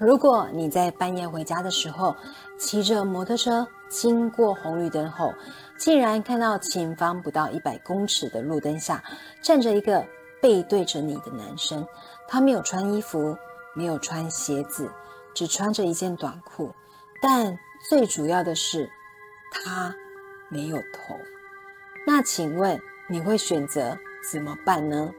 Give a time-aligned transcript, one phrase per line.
[0.00, 2.16] 如果你在半夜回家的时候，
[2.58, 5.30] 骑着摩托车经过红绿灯后，
[5.76, 9.04] 竟然看到前方不到一百公尺的路灯下
[9.42, 10.02] 站着一个
[10.40, 11.86] 背对着你的男生，
[12.26, 13.36] 他没有穿衣服，
[13.74, 14.90] 没有穿鞋子，
[15.34, 16.74] 只穿着一件短裤，
[17.20, 17.58] 但
[17.90, 18.88] 最主要的是，
[19.52, 19.94] 他
[20.48, 21.14] 没有头。
[22.06, 23.94] 那请问你会选择
[24.32, 25.12] 怎么办呢？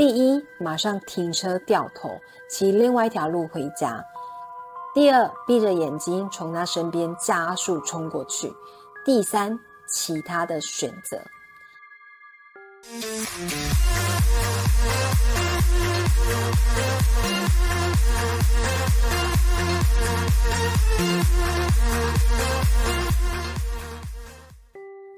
[0.00, 2.08] 第一，马上停车掉头，
[2.48, 4.02] 骑另外一条路回家；
[4.94, 8.48] 第二，闭着眼睛从他身边加速冲过去；
[9.04, 11.20] 第三，其他的选择。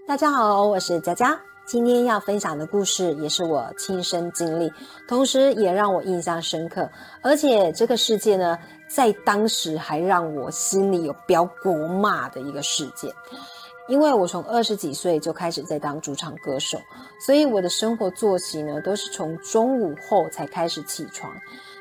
[0.08, 1.41] 大家好，我是佳佳。
[1.64, 4.70] 今天要分享的故事也是我亲身经历，
[5.08, 6.90] 同时也让我印象深刻。
[7.22, 13.10] 而且这个事件呢，在当时还让我心里有飙国骂的一个事件。
[13.88, 16.78] 因为我从二十几岁就开始在当主唱歌手，
[17.24, 21.32] 所以我的生活作息呢都是从中午后才开始起床。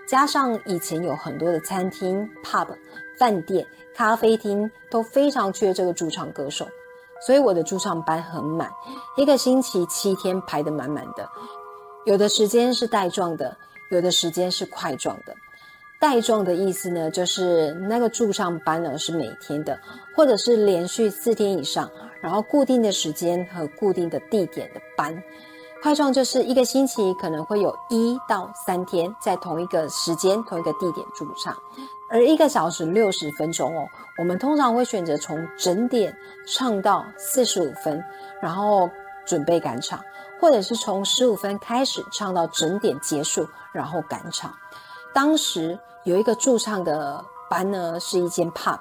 [0.07, 2.67] 加上以前有很多的餐厅、pub、
[3.17, 6.67] 饭店、咖啡厅都非常缺这个驻唱歌手。
[7.25, 8.72] 所以我的驻唱班很满，
[9.16, 11.30] 一个星期七天排得满满的。
[12.05, 13.55] 有的时间是带状的，
[13.91, 15.36] 有的时间是块状的。
[16.00, 19.80] 带状的意思呢，就是那个驻唱班呢是每天的，
[20.16, 21.91] 或者是连续四天以上，
[22.22, 25.16] 然后固定的时间和固定的地点的班。
[25.81, 31.57] 块状就是一个星期可能会有一到三天在同一个时间、同一个地点驻唱。
[32.09, 33.88] 而一个小时六十分钟哦，
[34.19, 36.15] 我们通常会选择从整点
[36.45, 38.03] 唱到四十五分，
[38.41, 38.89] 然后
[39.25, 39.99] 准备赶场，
[40.39, 44.53] 或者是从十五分开始唱到整点结束，然后赶场。
[45.13, 48.79] 当时有一个驻唱的班呢，是一间 pub，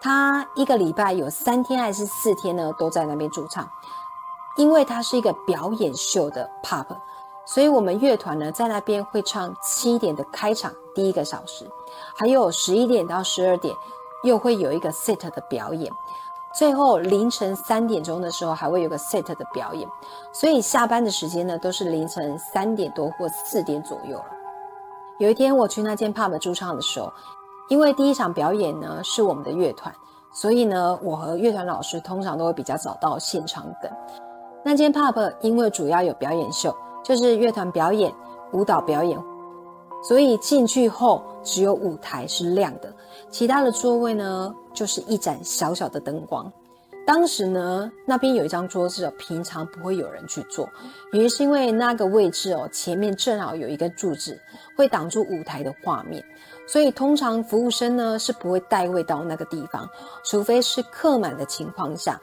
[0.00, 3.66] 他一个礼拜有三天还是四天呢，都在那边驻唱，
[4.56, 6.86] 因为它是一个表演秀的 pub。
[7.48, 11.64] 所以，我们乐团呢，在那边会唱七点的开场第一个小时，
[12.16, 13.72] 还有十一点到十二点，
[14.24, 15.92] 又会有一个 set 的表演，
[16.52, 19.88] 最后凌晨三点钟的时候还会有个 set 的表演。
[20.32, 24.26] 所以下班的时间呢，都是凌晨三点多或四点左右了。
[25.18, 27.12] 有一天我去那间 pub 驻唱的时候，
[27.68, 29.94] 因为第一场表演呢是我们的乐团，
[30.32, 33.88] 所以呢，我和乐团老师通常都会比较早到现场等。
[34.66, 36.76] 那间 pub 因为主要有表演秀。
[37.04, 38.12] 就是乐团表演、
[38.52, 39.16] 舞蹈表演，
[40.02, 42.92] 所以进去后只有舞台是亮的，
[43.30, 46.52] 其他的座位呢就是一盏小小的灯光。
[47.06, 50.68] 当时呢，那边有一张桌子，平常不会有人去坐，
[51.12, 54.36] 原因是因为那个位置哦，前面正好有一根柱子，
[54.76, 56.20] 会挡住舞台的画面，
[56.66, 59.88] 所以通常服务生呢是不会带位到那个地方，
[60.24, 62.20] 除非是客满的情况下，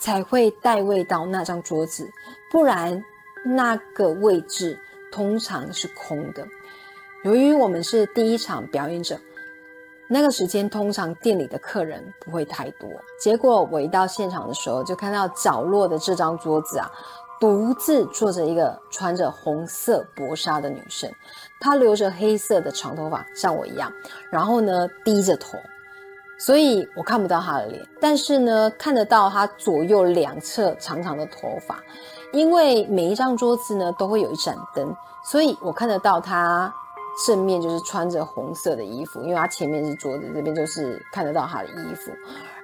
[0.00, 2.10] 才会带位到那张桌子，
[2.50, 3.04] 不然。
[3.42, 4.78] 那个位置
[5.10, 6.46] 通常是空的。
[7.24, 9.18] 由于我们是第一场表演者，
[10.10, 12.86] 那个时间通常店里的客人不会太多。
[13.18, 16.92] 结果我一到现场的时候，就看到角落的这张桌子啊，
[17.40, 21.10] 独自坐着一个穿着红色薄纱的女生。
[21.60, 23.90] 她留着黑色的长头发，像我一样，
[24.30, 25.56] 然后呢低着头，
[26.40, 31.78] 所以我看不到他的脸，但是呢看得到他左右两侧长长的头发。
[32.32, 36.72] 因为每一张桌子呢都会有一盏灯，所以我看得到他
[37.26, 42.12] 正面就是穿着红色的衣服，因为他前面是桌子，这边就是看得到他的衣服。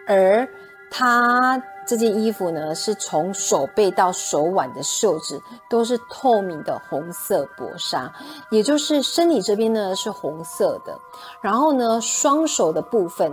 [0.07, 0.49] 而
[0.89, 8.09] 他这件衣服呢，是从手背到手腕的袖子都是透明的红色薄纱，
[8.51, 10.97] 也就是身体这边呢是红色的，
[11.41, 13.33] 然后呢双手的部分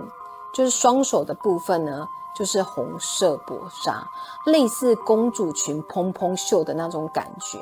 [0.54, 2.08] 就是双手的部分呢。
[2.36, 4.04] 就是红色薄纱，
[4.44, 7.60] 类似公主裙蓬蓬袖的那种感觉。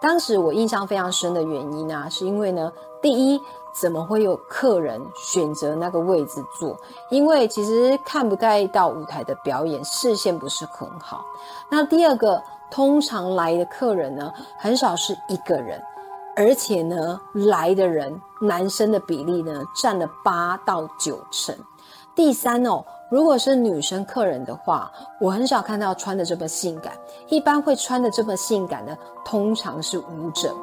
[0.00, 3.40] 当时我印象非常深的原因呢，是因为呢，第一，
[3.72, 6.76] 怎么会有客人选择那个位置坐？
[7.08, 11.24] 因为其实看不太到舞台的表演，视线不是很好。
[11.68, 15.80] 那第二个，通常来的客人呢，很少是一个人，
[16.34, 21.56] 而且呢，来的人男生的比例呢，占了八到九成。
[22.14, 22.84] 第三哦。
[23.10, 26.92] 如果是女生客人的话，我很少看到穿的这么性感。
[27.28, 30.54] 一般会穿的这么性感的，通常是舞者。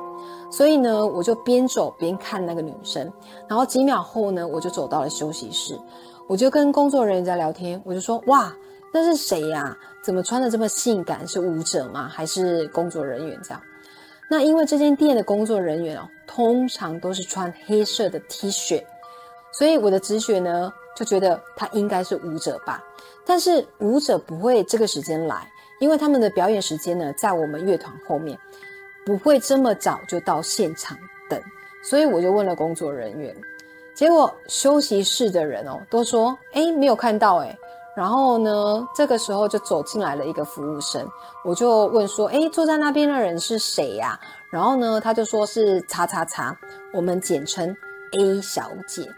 [0.49, 3.11] 所以呢，我就边走边看那个女生。
[3.49, 5.77] 然后几秒后呢，我就走到了休息室，
[6.25, 7.81] 我就跟工作人员在聊天。
[7.83, 8.53] 我就说：“哇，
[8.93, 9.75] 那是谁呀？
[10.01, 11.27] 怎么穿的这么性感？
[11.27, 12.07] 是舞者吗？
[12.07, 13.37] 还是工作人员？
[13.43, 13.61] 这样？”
[14.31, 18.81] 那因为这间店的工作人员哦，通常都是穿黑色的 T 恤。
[19.51, 22.83] 所以我的直觉呢就觉得他应该是舞者吧。
[23.23, 25.47] 但是舞者不会这个时间来，
[25.79, 28.35] 因为他们的表演时间呢在我们乐团后面，
[29.05, 30.97] 不会这么早就到现场
[31.29, 31.39] 等。
[31.83, 33.35] 所以我就问了工作人员，
[33.93, 37.55] 结果休息室的人哦都说，哎，没有看到哎。
[37.95, 41.07] 然后呢，这个时候就走进来了一个服务生，
[41.43, 44.19] 我就问说：“哎，坐在那边的人是谁呀？”
[44.51, 46.55] 然后呢，他就说是“叉叉叉”，
[46.93, 47.75] 我们简称
[48.19, 49.09] A 小姐。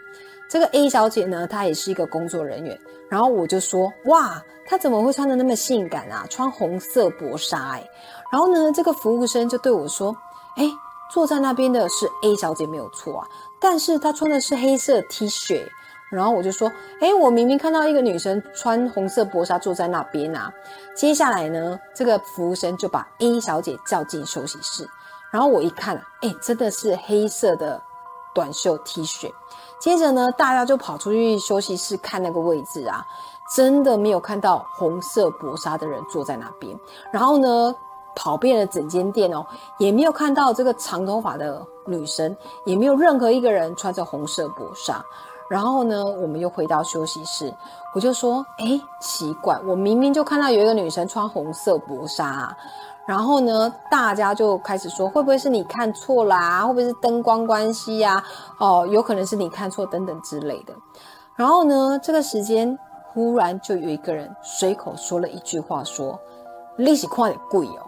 [0.50, 2.78] 这个 A 小姐呢，她也是一个工作人员。
[3.08, 6.26] 然后我就说：“哇，她怎么会穿的那么性感啊？
[6.28, 7.88] 穿红色薄纱哎。”
[8.32, 10.16] 然后呢，这个服务生就对我说
[10.58, 10.64] ：“哎，
[11.12, 13.28] 坐在那边的是 A 小姐没有错啊，
[13.60, 15.62] 但是她穿的是黑色 T 恤。”
[16.10, 16.68] 然后我就说，
[17.00, 20.52] 哎，我明明看到一个女生穿红色薄纱坐在那边啊。
[20.96, 24.88] 接下来呢，这个服务生就把 A 小姐叫进休息室。
[25.30, 27.80] 然后我一看，哎，真的是黑色的
[28.34, 29.30] 短袖 T 恤。
[29.80, 33.04] 接着呢，大家就跑出去休息室看那个位置啊，
[33.56, 36.78] 真的没有看到红色薄纱的人坐在那边。
[37.10, 37.74] 然后呢，
[38.14, 39.44] 跑遍了整间店哦，
[39.78, 42.36] 也没有看到这个长头发的女生，
[42.66, 45.02] 也没有任何一个人穿着红色薄纱。
[45.48, 47.52] 然后呢，我们又回到休息室，
[47.94, 52.56] 我就说：“哎，奇怪，我明明就看到有一个女生穿红色薄纱。”
[53.10, 56.64] 然后呢，大家就开始说：“会不会是你看错啦？
[56.64, 58.22] 会不会是灯光关系呀？
[58.60, 60.72] 哦，有可能是你看错等等之类的。”
[61.34, 62.78] 然后呢，这个时间
[63.12, 66.16] 忽然就有一个人随口说了一句话，说
[66.78, 67.82] ：“利息快点贵哦。”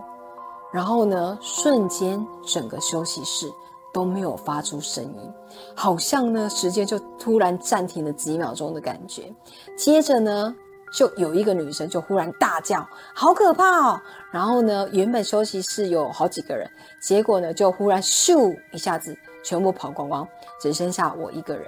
[0.75, 3.49] 然后呢，瞬间整个休息室。
[3.95, 5.33] 都没有发出声音，
[5.77, 9.31] 好像呢时间就突然暂停了几秒钟的感觉。
[9.77, 10.55] 接着呢，
[10.93, 14.00] 就有一个女生就忽然大叫：“好可怕哦！”
[14.31, 20.29] 然后呢，原本休息室有好几个人，结果呢就忽然咻一下子全部跑光光，
[20.61, 21.67] 只剩下我一个人。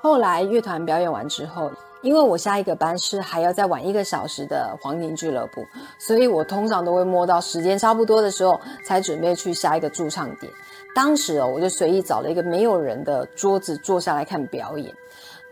[0.00, 1.72] 后来乐团表演完之后。
[2.02, 5.64] 因为我下一个班是还要再晚一个小时的黄金俱乐部，
[5.98, 10.52] 所以我通常都会摸到时间差不多的时候才准备去下一个驻唱点。
[10.94, 14.94] 当时哦，我就随意找了一个没有人的桌子坐下来看表演。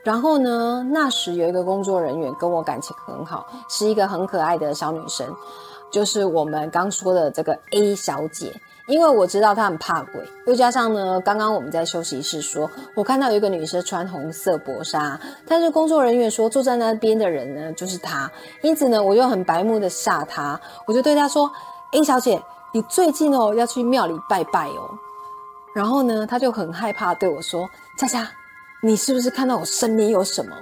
[0.02, 5.26] 然后呢，那时有一个工作人员跟我感情很好，是一个很可爱的小女生，
[5.90, 8.52] 就是我们刚说的这个 A 小姐。
[8.88, 18.28] 因为我知道她很怕鬼，又加上呢，刚刚我们在休息室说，我看到有一个女生穿红色薄纱，但是工作人员说坐在那边的人呢就是她，
[18.60, 21.48] 因此呢，我就很白目的吓她，我就对她说
[21.92, 24.90] ：“A 小姐，你最近哦要去庙里拜拜哦。”
[25.72, 28.28] 然后呢，她就很害怕对我说：“佳佳，
[28.82, 30.54] 你是不是看到我身边有什么？”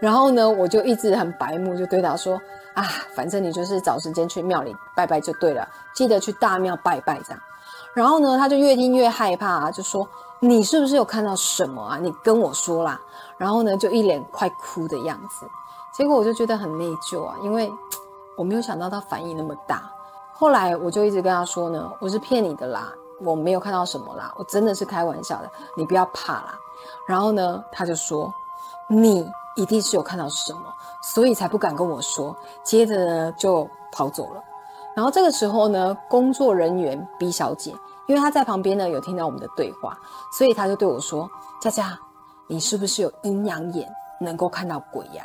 [0.00, 2.40] 然后呢，我就一直很白目，就对他说
[2.74, 2.84] ：“啊，
[3.14, 7.40] 反正你就是找时间去庙里拜拜就对了，记得去大庙拜拜这样。”
[7.94, 11.98] 然后呢，他就越听越害怕啊，就说：“你是不是有看到什么啊？
[12.00, 13.00] 你跟我说啦。”
[13.36, 15.44] 然后呢，就一脸快哭的样子。
[15.92, 17.72] 结果我就觉得很内疚啊，因为
[18.36, 19.90] 我没有想到他反应那么大。
[20.32, 26.56] 后来我就一直跟他说呢：“我是骗你的啦，我没有看到什么啦，我真的是开玩笑的，你不要怕啦。”
[27.06, 28.32] 然后呢，他就说
[28.88, 30.60] ：“你一定是有看到什么，
[31.02, 34.42] 所以才不敢跟我说。”接着呢，就跑走了。
[34.94, 37.74] 然后这个时候呢，工作人员 B 小姐，
[38.06, 39.96] 因为她在旁边呢，有听到我们的对话，
[40.32, 41.30] 所以她就对我说
[41.62, 41.98] ：“佳佳，
[42.46, 43.88] 你是不是有阴阳眼，
[44.20, 45.24] 能够看到鬼呀？”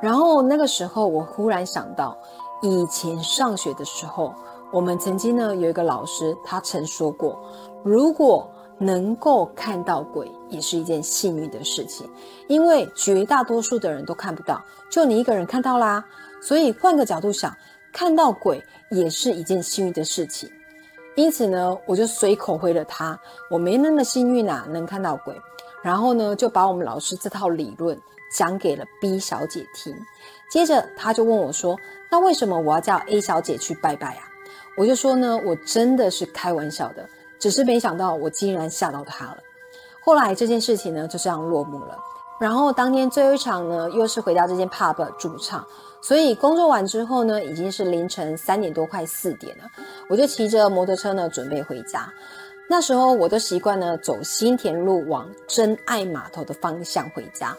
[0.00, 2.16] 然后那个时候，我忽然想到，
[2.60, 4.34] 以前上学的时候，
[4.70, 7.38] 我们曾经呢有一个老师，他曾说过，
[7.82, 8.46] 如果
[8.78, 12.08] 能够看到鬼，也是一件幸运的事情，
[12.48, 16.04] 因为绝大多数的人都看不到，就你一个人看到啦。
[16.40, 17.54] 所以换个角度想。
[17.96, 20.50] 看到鬼也是一件幸运的事情，
[21.14, 23.16] 因此呢，我就随口回了他，
[23.48, 25.40] 我没那么幸运啊，能看到鬼。
[25.80, 27.96] 然后呢，就把我们老师这套理论
[28.36, 29.94] 讲给了 B 小姐听。
[30.50, 31.78] 接着他就问我说
[32.10, 34.28] ：“那为什么我要叫 A 小姐去拜拜啊？”
[34.76, 39.38] 我就说呢，我真的是开玩笑的，只是没想到我竟然吓到他了。
[40.02, 41.98] 后来这件事情呢就这样落幕了。
[42.40, 45.64] 然后当天最后一场呢，又是回到这间 pub 驻唱。
[46.02, 49.64] 所以工作完之后呢，已经是凌晨三点多，快四点了。
[50.10, 52.12] 我就骑着摩托车呢，准备回家。
[52.68, 57.56] 那时候我都习惯呢，走新田路往真爱码头的方向回家。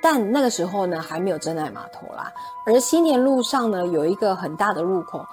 [0.00, 2.32] 但那个时候呢，还没有真爱码头啦。
[2.66, 5.24] 而新田路上呢，有一个很大的路口，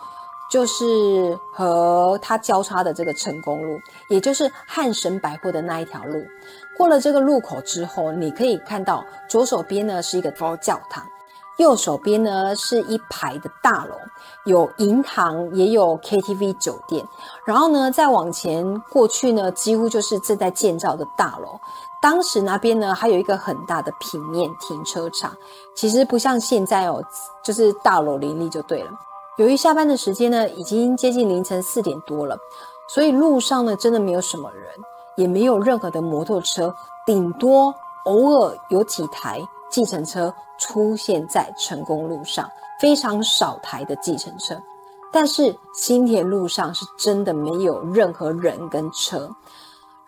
[0.50, 3.80] 就是和它交叉的这个成功路，
[4.10, 6.24] 也就是汉神百货的那一条路。
[6.78, 11.06] 过了这个路口之后，你可以看到左手边呢是一个佛教堂。
[11.58, 13.94] 右手边呢是一排的大楼，
[14.46, 17.06] 有银行，也有 KTV 酒店。
[17.46, 21.60] 然后呢，再往前过去呢，几乎就是正在建造的大楼。
[22.02, 25.36] 当时那边呢，还有一个很大的平面停车场，
[25.76, 27.04] 其实不像现在哦，
[27.44, 28.92] 就是大楼林立就对了。
[29.40, 32.38] 由于下班的时间呢，已经接近凌晨四点多了，
[32.90, 34.66] 所以路上呢，真的没有什么人，
[35.16, 44.62] 也没有任何的摩托车，顶多偶尔有几台计程车出现在成功路上，非常少台的计程车。
[45.10, 49.34] 但是新田路上是真的没有任何人跟车。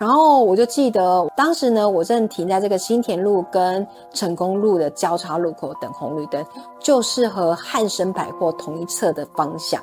[0.02, 6.44] 然后我就记得，当时呢，我正停在这个新田路跟成功路的交叉路口等红绿灯，
[6.80, 9.80] 就是和汉生百货同一侧的方向。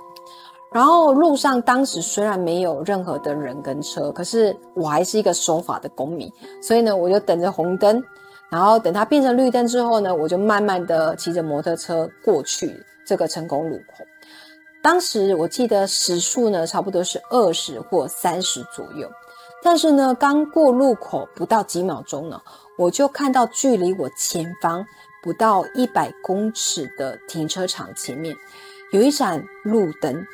[0.72, 6.28] 然后路上当时虽然没有任何的人跟车，可是我还是一个守法的公民，
[6.60, 8.02] 所以呢，我就等着红灯，
[8.50, 12.74] 然后等它变成绿灯之后呢，我就慢慢的骑着摩托车过去
[13.06, 14.04] 这个成功路口。
[14.82, 19.08] 当时我记得时速呢，差不多是二十或三十左右。
[19.62, 22.40] 但是呢，刚过路口不到几秒钟呢，
[22.76, 24.86] 我就看到距离我前方
[25.22, 28.34] 不到一百公尺的停车场前面
[28.92, 30.24] 有一盏路灯，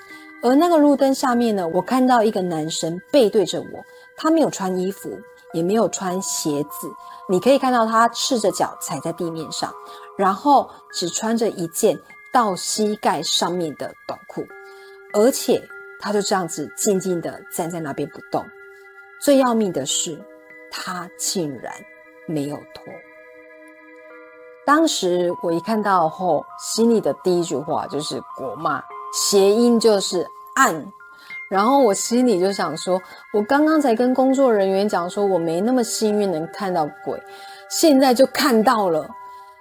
[0.43, 3.83] 而那个路灯下面呢，我看到一个男生背对着我，
[4.17, 5.11] 他没有穿衣服，
[5.53, 6.89] 也没有穿鞋子，
[7.29, 9.73] 你可以看到他赤着脚踩在地面上，
[10.19, 11.99] 然后只穿着一件
[12.31, 14.45] 到膝盖上面的短裤，
[15.15, 15.67] 而且
[15.99, 18.45] 他就这样子静静的站在那边不动。
[19.25, 20.23] 最要命的是，
[20.71, 21.73] 他竟然
[22.27, 22.85] 没有脱。
[24.67, 28.85] 当时我一看到后，心里的第一句话就是“国骂”，
[29.17, 30.27] 谐音就是
[30.57, 30.93] “暗”。
[31.49, 33.01] 然后我心里就想说，
[33.33, 37.19] 我刚刚才跟工作人员讲说，我没那么幸运能看到鬼，
[37.71, 39.09] 现在就看到了。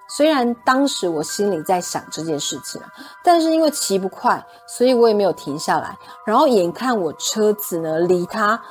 [0.09, 2.91] 虽然当时我心里在想这件事情啊，
[3.23, 5.97] 但是因为骑不快，所以我也没有停下来。
[6.25, 8.61] 然后眼看我车子呢离他。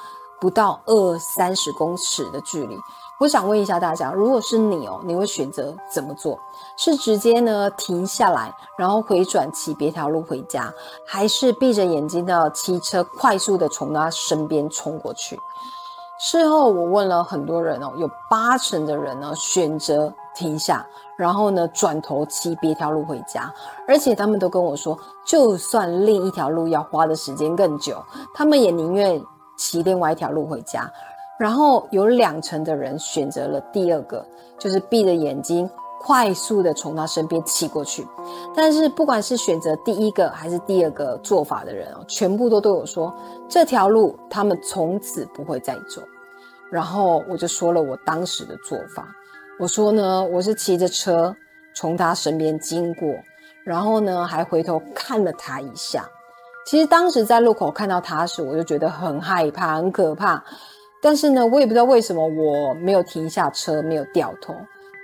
[0.42, 2.76] 不到二三十公尺的距离，
[3.20, 6.36] 我想问一下大家，如果是你哦，你会选择怎么做？
[6.76, 10.74] 是直接呢停下来，然后回转骑别条路回家，
[11.06, 15.38] 还是闭着眼睛的骑车快速的从他身边冲过去？
[16.18, 20.84] 事后我问了很多人哦，有八成的人呢选择停下，
[21.16, 23.54] 然后呢转头骑别条路回家，
[23.86, 28.02] 而且他们都跟我说，就算另一条路要花的时间更久，
[28.34, 29.24] 他们也宁愿。
[29.56, 30.90] 骑另外一条路回家，
[31.38, 34.24] 然后有两成的人选择了第二个，
[34.58, 35.68] 就是闭着眼睛
[36.00, 38.06] 快速的从他身边骑过去。
[38.54, 43.14] 但是不管是选择第一个还是第二个做法的人哦，全部都对我说
[43.48, 46.02] 这条路他们从此不会再走。
[46.70, 49.06] 然后我就说了我当时的做法，
[49.60, 51.34] 我说呢，我是骑着车
[51.74, 53.08] 从他身边经过，
[53.64, 56.08] 然后呢还回头看了他一下。
[56.64, 60.42] 其实当时在路口看到他时，我就觉得很害怕、很可怕。
[61.00, 64.54] 但是呢，我也不知道为什么我没有停下车，没有掉头。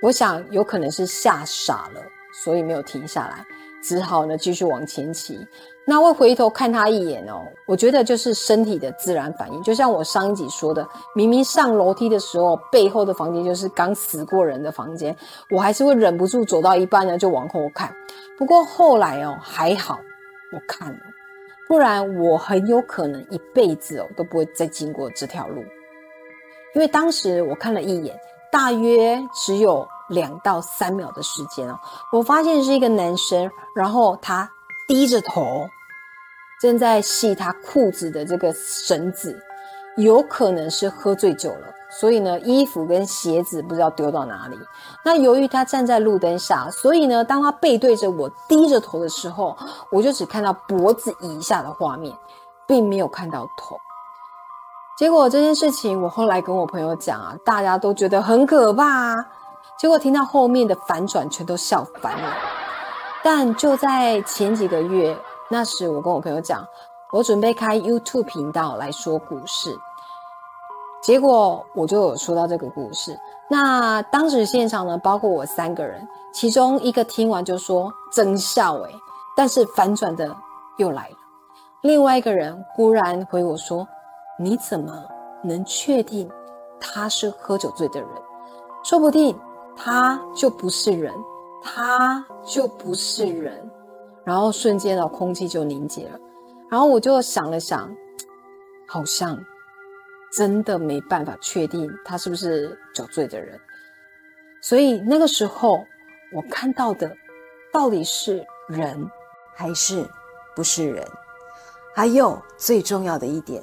[0.00, 2.00] 我想有可能是吓傻了，
[2.44, 3.44] 所以没有停下来，
[3.82, 5.44] 只好呢继续往前骑。
[5.84, 9.60] 那我回头看他一眼哦，我觉得就是身体的自然反应。
[9.62, 10.86] 就像我上一集说的，
[11.16, 15.16] 明明上楼梯的时候，背后的房间就是刚死过人的房间，
[15.50, 17.92] 我还是会忍不住走到一半呢就往后看。
[18.36, 19.98] 不过后来哦还好，
[20.52, 20.98] 我看了。
[21.68, 25.60] 不然我很有可能一辈子哦都不会再经过这条路，
[26.74, 28.18] 因为当时我看了一眼，
[28.50, 31.78] 大约只有两到三秒的时间哦，
[32.10, 34.50] 我发现是一个男生，然后他
[34.86, 35.68] 低着头，
[36.60, 39.38] 正在系他裤子的这个绳子，
[39.98, 41.74] 有可能是喝醉酒了。
[41.90, 44.58] 所以呢，衣服跟鞋子不知道丢到哪里。
[45.04, 49.56] 那由于他站在路灯下，所以呢，当他背对着我低着头的时候，
[49.90, 52.14] 我就只看到脖子以下的画面，
[52.66, 53.76] 并没有看到头。
[54.98, 58.84] 结果这件事情，我后来跟我朋友讲啊，大家都觉得很可怕。
[58.84, 59.26] 啊。
[59.78, 62.32] 结果听到后面的反转，全都笑翻了。
[63.22, 65.16] 但就在前几个月，
[65.48, 66.66] 那时我跟我朋友讲，
[67.12, 69.78] 我准备开 YouTube 频道来说故事。
[71.00, 73.18] 结果我就有说到这个故事。
[73.48, 78.94] 那当时现场呢，包括我三个人，其中一个听完就说真笑诶，
[79.36, 80.36] 但是反转的
[80.76, 81.16] 又来了。
[81.82, 83.86] 另外一个人忽然回我说
[84.38, 85.04] ：“你怎么
[85.42, 86.28] 能确定
[86.80, 88.08] 他是喝酒醉的人？
[88.82, 89.34] 说不定
[89.76, 91.14] 他就不是人，
[91.62, 93.70] 他就不是人。”
[94.24, 96.18] 然后瞬间的空气就凝结了。
[96.68, 97.88] 然后我就想了想，
[98.86, 99.38] 好像。
[100.30, 103.58] 真的没办法确定他是不是酒醉的人，
[104.60, 105.84] 所以那个时候
[106.32, 107.16] 我看到的
[107.72, 109.10] 到底是人
[109.56, 110.06] 还是
[110.54, 111.06] 不是人？
[111.94, 113.62] 还有最重要的一点，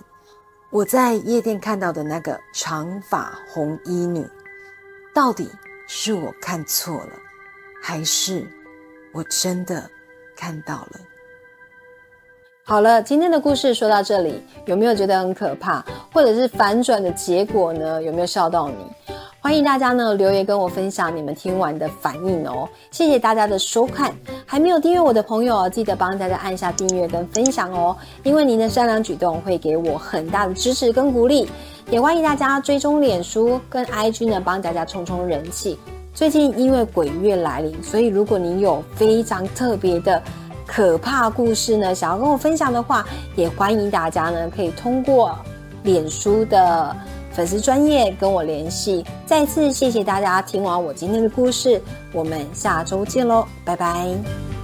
[0.69, 4.27] 我在夜店看到的那个长发红衣女，
[5.13, 5.49] 到底
[5.87, 7.11] 是我看错了，
[7.81, 8.45] 还是
[9.13, 9.89] 我真的
[10.35, 10.99] 看到了？
[12.67, 18.01] 好了，今天的故事说到这里，有没有觉得很可怕，或者是反转的结果呢？
[18.01, 19.13] 有没有笑到你？
[19.39, 22.67] 欢迎大家呢留言跟我分享你们听完的反应哦。
[22.89, 24.11] 谢谢大家的收看，
[24.47, 31.47] 还没有订阅我的朋友，记得帮大家按下订阅跟分享哦，因为您的善良举动会给我很大的支持跟鼓励。
[31.91, 35.77] 也欢迎大家追踪脸书跟 IG 呢，帮大家冲冲人气。
[36.15, 40.19] 最近因为鬼月来临，所以如果你有非常特别的。
[40.65, 41.93] 可怕故事呢？
[41.93, 43.05] 想要跟我分享的话，
[43.35, 45.37] 也欢迎大家呢可以通过
[45.83, 46.95] 脸书的
[47.31, 49.05] 粉丝专业跟我联系。
[49.25, 51.81] 再次谢谢大家听完我今天的故事，
[52.11, 54.54] 我们下周见喽，拜拜。